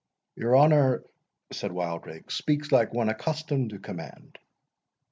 [0.35, 1.03] "Your honour,"
[1.51, 4.39] said Wildrake, "speaks like one accustomed to command."